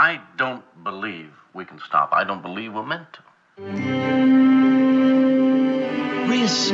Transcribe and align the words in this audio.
I 0.00 0.20
don't 0.36 0.62
believe 0.84 1.30
we 1.52 1.64
can 1.64 1.80
stop. 1.80 2.10
I 2.12 2.22
don't 2.22 2.40
believe 2.40 2.72
we're 2.72 2.86
meant 2.86 3.08
to. 3.14 3.22
Risk. 6.28 6.72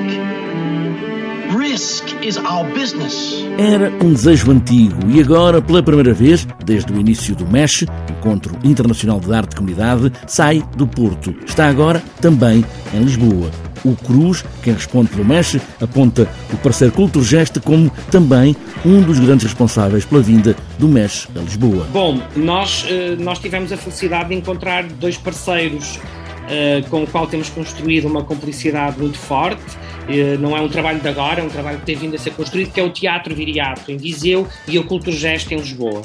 Risk 1.56 2.04
is 2.22 2.37
our 2.37 2.71
business. 2.74 3.42
Era 3.58 3.88
um 4.04 4.12
desejo 4.12 4.52
antigo 4.52 5.08
e 5.08 5.22
agora, 5.22 5.62
pela 5.62 5.82
primeira 5.82 6.12
vez, 6.12 6.46
desde 6.66 6.92
o 6.92 7.00
início 7.00 7.34
do 7.34 7.46
MESH, 7.46 7.87
Encontro 8.10 8.58
Internacional 8.62 9.18
de 9.18 9.34
Arte 9.34 9.52
de 9.52 9.56
Comunidade, 9.56 10.12
sai 10.27 10.61
do 10.77 10.86
Porto. 10.86 11.34
Está 11.46 11.70
agora 11.70 12.02
também 12.20 12.62
em 12.93 13.04
Lisboa. 13.04 13.50
O 13.85 13.95
Cruz, 13.95 14.45
quem 14.62 14.73
responde 14.73 15.11
pelo 15.11 15.25
MESH, 15.25 15.61
aponta 15.80 16.29
o 16.53 16.57
parceiro 16.57 16.93
Culturgeste 16.95 17.61
como 17.61 17.91
também 18.11 18.57
um 18.85 19.03
dos 19.03 19.18
grandes 19.18 19.45
responsáveis 19.45 20.05
pela 20.05 20.23
vinda 20.23 20.57
do 20.79 20.89
MESH 20.89 21.29
a 21.37 21.41
Lisboa. 21.41 21.86
Bom, 21.93 22.21
nós, 22.35 22.86
eh, 22.89 23.17
nós 23.18 23.39
tivemos 23.39 23.73
a 23.73 23.77
felicidade 23.77 24.31
de 24.31 24.35
encontrar 24.36 24.85
dois 24.85 25.18
parceiros 25.18 25.99
uh, 26.44 26.89
com 26.89 27.03
o 27.03 27.07
qual 27.07 27.27
temos 27.27 27.49
construído 27.49 28.07
uma 28.07 28.25
complicidade 28.25 28.99
muito 28.99 29.18
forte. 29.18 29.63
Uh, 30.05 30.39
não 30.39 30.57
é 30.57 30.61
um 30.61 30.69
trabalho 30.69 31.00
de 31.00 31.08
agora, 31.08 31.41
é 31.41 31.44
um 31.44 31.49
trabalho 31.49 31.79
que 31.79 31.86
tem 31.86 31.96
vindo 31.96 32.14
a 32.14 32.19
ser 32.19 32.33
construído, 32.33 32.72
que 32.72 32.80
é 32.80 32.83
o 32.83 32.91
Teatro 32.91 33.34
Viriato, 33.34 33.91
em 33.91 33.97
Viseu, 33.97 34.47
e 34.69 34.78
o 34.78 34.84
Culturgesto, 34.84 35.55
em 35.55 35.56
Lisboa. 35.56 36.03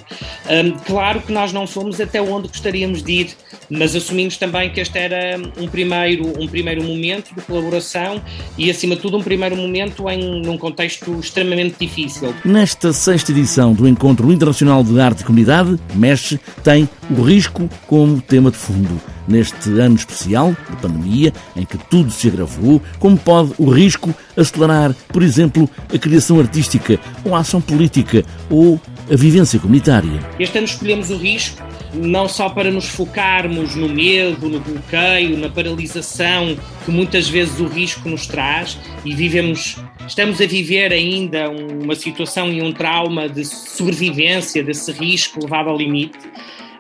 Claro 0.85 1.21
que 1.21 1.31
nós 1.31 1.51
não 1.51 1.67
fomos 1.67 1.99
até 1.99 2.21
onde 2.21 2.47
gostaríamos 2.47 3.03
de 3.03 3.11
ir, 3.11 3.29
mas 3.69 3.95
assumimos 3.95 4.37
também 4.37 4.69
que 4.71 4.79
este 4.79 4.97
era 4.97 5.37
um 5.57 5.67
primeiro, 5.67 6.33
um 6.41 6.47
primeiro 6.47 6.83
momento 6.83 7.33
de 7.35 7.41
colaboração 7.41 8.21
e, 8.57 8.69
acima 8.69 8.95
de 8.95 9.01
tudo, 9.01 9.17
um 9.17 9.23
primeiro 9.23 9.55
momento 9.55 10.09
em 10.09 10.41
num 10.41 10.57
contexto 10.57 11.19
extremamente 11.19 11.75
difícil. 11.79 12.33
Nesta 12.43 12.91
sexta 12.91 13.31
edição 13.31 13.73
do 13.73 13.87
Encontro 13.87 14.31
Internacional 14.31 14.83
de 14.83 14.99
Arte 14.99 15.21
e 15.21 15.23
Comunidade, 15.23 15.79
MESH 15.95 16.37
tem 16.63 16.89
o 17.09 17.21
risco 17.21 17.69
como 17.87 18.21
tema 18.21 18.51
de 18.51 18.57
fundo 18.57 18.99
neste 19.27 19.79
ano 19.79 19.95
especial 19.95 20.55
de 20.69 20.75
pandemia, 20.77 21.31
em 21.55 21.63
que 21.63 21.77
tudo 21.77 22.09
se 22.11 22.27
agravou, 22.27 22.81
como 22.97 23.17
pode 23.17 23.53
o 23.59 23.69
risco 23.69 24.13
acelerar, 24.35 24.93
por 25.09 25.21
exemplo, 25.21 25.69
a 25.93 25.97
criação 25.97 26.39
artística 26.39 26.99
ou 27.23 27.35
a 27.35 27.39
ação 27.39 27.61
política 27.61 28.25
ou 28.49 28.81
a 29.11 29.15
vivência 29.15 29.59
comunitária. 29.59 30.19
Este 30.39 30.57
ano 30.57 30.67
escolhemos 30.67 31.09
o 31.09 31.17
risco 31.17 31.61
não 31.93 32.27
só 32.27 32.49
para 32.49 32.69
nos 32.69 32.85
focarmos 32.85 33.75
no 33.75 33.89
medo, 33.89 34.47
no 34.47 34.59
bloqueio, 34.59 35.37
na 35.37 35.49
paralisação 35.49 36.55
que 36.85 36.91
muitas 36.91 37.27
vezes 37.27 37.59
o 37.59 37.65
risco 37.65 38.07
nos 38.07 38.27
traz 38.27 38.77
e 39.03 39.15
vivemos, 39.15 39.77
estamos 40.07 40.39
a 40.39 40.45
viver 40.45 40.93
ainda 40.93 41.49
uma 41.49 41.95
situação 41.95 42.51
e 42.51 42.61
um 42.61 42.71
trauma 42.71 43.27
de 43.27 43.43
sobrevivência 43.43 44.63
desse 44.63 44.91
risco 44.91 45.39
levado 45.41 45.69
ao 45.69 45.77
limite 45.77 46.19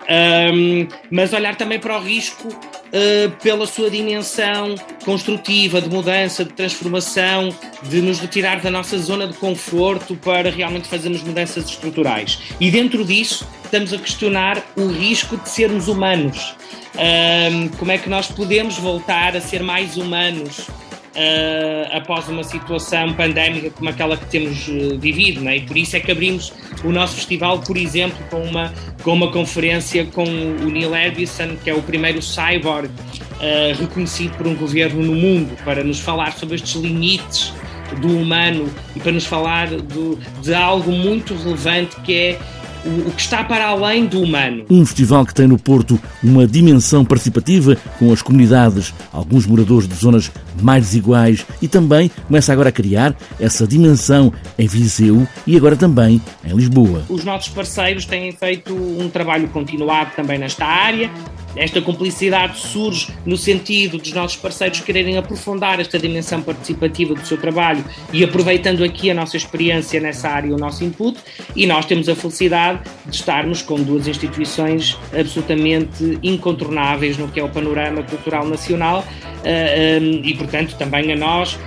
um, 0.09 0.87
mas 1.11 1.33
olhar 1.33 1.55
também 1.55 1.79
para 1.79 1.95
o 1.95 2.01
risco 2.01 2.49
uh, 2.89 3.31
pela 3.41 3.65
sua 3.65 3.89
dimensão 3.89 4.75
construtiva, 5.03 5.81
de 5.81 5.89
mudança, 5.89 6.43
de 6.43 6.53
transformação, 6.53 7.49
de 7.83 8.01
nos 8.01 8.19
retirar 8.19 8.61
da 8.61 8.69
nossa 8.69 8.97
zona 8.97 9.27
de 9.27 9.33
conforto 9.33 10.15
para 10.15 10.49
realmente 10.49 10.87
fazermos 10.87 11.23
mudanças 11.23 11.65
estruturais. 11.65 12.39
E 12.59 12.69
dentro 12.69 13.05
disso, 13.05 13.47
estamos 13.63 13.93
a 13.93 13.97
questionar 13.97 14.63
o 14.75 14.87
risco 14.87 15.37
de 15.37 15.49
sermos 15.49 15.87
humanos. 15.87 16.55
Um, 16.95 17.69
como 17.77 17.91
é 17.91 17.97
que 17.97 18.09
nós 18.09 18.27
podemos 18.27 18.77
voltar 18.77 19.35
a 19.35 19.41
ser 19.41 19.63
mais 19.63 19.95
humanos? 19.95 20.67
Uh, 21.15 21.97
após 21.97 22.27
uma 22.27 22.43
situação 22.43 23.13
pandémica 23.13 23.69
como 23.71 23.89
aquela 23.89 24.17
que 24.17 24.25
temos 24.25 24.67
uh, 24.67 24.97
vivido, 24.99 25.41
né? 25.41 25.57
e 25.57 25.61
por 25.61 25.77
isso 25.77 25.95
é 25.95 25.99
que 25.99 26.11
abrimos 26.11 26.53
o 26.83 26.91
nosso 26.91 27.15
festival, 27.15 27.59
por 27.59 27.77
exemplo, 27.77 28.17
com 28.29 28.41
uma, 28.41 28.73
com 29.03 29.13
uma 29.13 29.31
conferência 29.31 30.05
com 30.05 30.23
o 30.23 30.69
Neil 30.69 30.93
Harbison, 30.93 31.55
que 31.63 31.69
é 31.69 31.73
o 31.73 31.81
primeiro 31.81 32.21
cyborg 32.21 32.87
uh, 32.87 33.79
reconhecido 33.79 34.35
por 34.37 34.47
um 34.47 34.55
governo 34.55 35.01
no 35.03 35.15
mundo, 35.15 35.55
para 35.63 35.83
nos 35.83 35.99
falar 35.99 36.33
sobre 36.33 36.55
estes 36.55 36.75
limites 36.75 37.53
do 38.01 38.19
humano 38.19 38.71
e 38.95 38.99
para 38.99 39.11
nos 39.11 39.25
falar 39.25 39.67
do, 39.67 40.19
de 40.41 40.53
algo 40.53 40.91
muito 40.91 41.33
relevante 41.33 41.99
que 42.01 42.13
é 42.13 42.39
o, 42.85 43.11
que 43.11 43.21
está 43.21 43.43
para 43.43 43.67
além 43.67 44.05
do 44.05 44.21
humano. 44.21 44.65
Um 44.69 44.85
festival 44.85 45.25
que 45.25 45.33
tem 45.33 45.47
no 45.47 45.57
Porto 45.57 45.99
uma 46.23 46.47
dimensão 46.47 47.03
participativa 47.03 47.77
com 47.97 48.11
as 48.11 48.21
comunidades, 48.21 48.93
alguns 49.11 49.45
moradores 49.45 49.87
de 49.87 49.95
zonas 49.95 50.31
mais 50.61 50.85
desiguais 50.85 51.45
e 51.61 51.67
também 51.67 52.09
começa 52.27 52.51
agora 52.53 52.69
a 52.69 52.71
criar 52.71 53.15
essa 53.39 53.67
dimensão 53.67 54.31
em 54.57 54.67
Viseu 54.67 55.27
e 55.45 55.55
agora 55.55 55.75
também 55.75 56.21
em 56.45 56.55
Lisboa. 56.55 57.03
Os 57.09 57.23
nossos 57.23 57.49
parceiros 57.49 58.05
têm 58.05 58.31
feito 58.31 58.73
um 58.73 59.09
trabalho 59.09 59.47
continuado 59.49 60.11
também 60.15 60.37
nesta 60.37 60.65
área. 60.65 61.09
Esta 61.55 61.81
cumplicidade 61.81 62.59
surge 62.59 63.11
no 63.25 63.37
sentido 63.37 63.97
dos 63.97 64.11
nossos 64.13 64.37
parceiros 64.37 64.79
quererem 64.81 65.17
aprofundar 65.17 65.79
esta 65.79 65.97
dimensão 65.97 66.41
participativa 66.41 67.13
do 67.13 67.25
seu 67.25 67.37
trabalho 67.37 67.83
e 68.13 68.23
aproveitando 68.23 68.83
aqui 68.83 69.09
a 69.09 69.13
nossa 69.13 69.37
experiência 69.37 69.99
nessa 69.99 70.29
área, 70.29 70.53
o 70.53 70.57
nosso 70.57 70.83
input, 70.83 71.17
e 71.55 71.65
nós 71.65 71.85
temos 71.85 72.07
a 72.07 72.15
felicidade 72.15 72.81
de 73.05 73.15
estarmos 73.15 73.61
com 73.61 73.81
duas 73.81 74.07
instituições 74.07 74.97
absolutamente 75.17 76.19
incontornáveis 76.21 77.17
no 77.17 77.27
que 77.27 77.39
é 77.39 77.43
o 77.43 77.49
panorama 77.49 78.03
cultural 78.03 78.47
nacional 78.47 79.03
eh, 79.43 79.97
eh, 79.97 80.21
e, 80.23 80.35
portanto, 80.35 80.75
também 80.77 81.11
a 81.13 81.15
nós, 81.15 81.57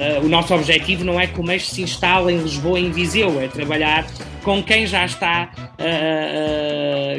eh, 0.00 0.20
o 0.22 0.28
nosso 0.28 0.54
objetivo 0.54 1.04
não 1.04 1.18
é 1.18 1.26
que 1.26 1.40
o 1.40 1.60
se 1.60 1.82
instale 1.82 2.34
em 2.34 2.38
Lisboa 2.38 2.78
em 2.78 2.90
Viseu, 2.90 3.40
é 3.40 3.48
trabalhar 3.48 4.06
com 4.42 4.62
quem 4.62 4.86
já 4.86 5.04
está 5.04 5.50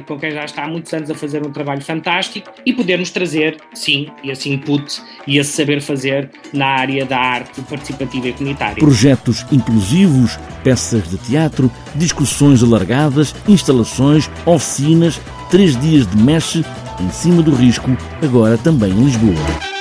com 0.07 0.19
quem 0.19 0.31
já 0.31 0.45
está 0.45 0.63
há 0.63 0.67
muitos 0.67 0.93
anos 0.93 1.09
a 1.09 1.15
fazer 1.15 1.45
um 1.45 1.51
trabalho 1.51 1.81
fantástico 2.13 2.51
e 2.65 2.73
podermos 2.73 3.09
trazer, 3.09 3.57
sim, 3.73 4.07
esse 4.23 4.49
input 4.49 5.01
e 5.25 5.37
esse 5.37 5.51
saber 5.51 5.81
fazer 5.81 6.29
na 6.53 6.67
área 6.67 7.05
da 7.05 7.17
arte 7.17 7.61
participativa 7.61 8.27
e 8.27 8.33
comunitária. 8.33 8.75
Projetos 8.75 9.45
inclusivos, 9.51 10.37
peças 10.63 11.09
de 11.09 11.17
teatro, 11.17 11.71
discussões 11.95 12.61
alargadas, 12.61 13.33
instalações, 13.47 14.29
oficinas, 14.45 15.19
três 15.49 15.79
dias 15.79 16.05
de 16.07 16.17
mexe 16.17 16.63
em 16.99 17.09
cima 17.09 17.41
do 17.41 17.53
risco, 17.53 17.89
agora 18.21 18.57
também 18.57 18.91
em 18.91 19.05
Lisboa. 19.05 19.72